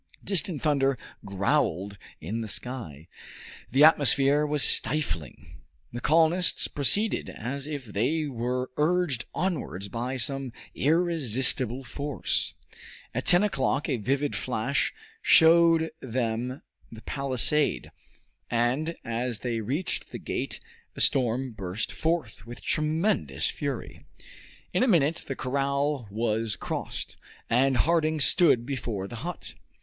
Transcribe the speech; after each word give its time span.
Distant 0.23 0.63
thunder 0.63 0.97
growled 1.23 1.99
in 2.19 2.41
the 2.41 2.47
sky. 2.47 3.07
The 3.69 3.83
atmosphere 3.83 4.47
was 4.47 4.63
stifling. 4.63 5.61
The 5.93 6.01
colonists 6.01 6.67
proceeded 6.67 7.29
as 7.29 7.67
if 7.67 7.85
they 7.85 8.25
were 8.25 8.71
urged 8.77 9.25
onwards 9.35 9.89
by 9.89 10.17
some 10.17 10.53
irresistible 10.73 11.83
force. 11.83 12.55
At 13.13 13.27
ten 13.27 13.43
o'clock 13.43 13.87
a 13.87 13.97
vivid 13.97 14.35
flash 14.35 14.91
showed 15.21 15.91
them 16.01 16.63
the 16.91 17.03
palisade, 17.03 17.91
and 18.49 18.95
as 19.05 19.41
they 19.41 19.61
reached 19.61 20.09
the 20.09 20.17
gate 20.17 20.59
the 20.95 21.01
storm 21.01 21.51
burst 21.51 21.91
forth 21.91 22.43
with 22.47 22.63
tremendous 22.63 23.51
fury. 23.51 24.03
In 24.73 24.81
a 24.81 24.87
minute 24.87 25.25
the 25.27 25.35
corral 25.35 26.07
was 26.09 26.55
crossed, 26.55 27.17
and 27.51 27.77
Harding 27.77 28.19
stood 28.19 28.65
before 28.65 29.07
the 29.07 29.17
hut. 29.17 29.53